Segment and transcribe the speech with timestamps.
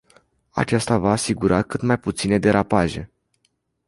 [0.51, 3.11] Aceasta va asigura cât mai puține derapaje.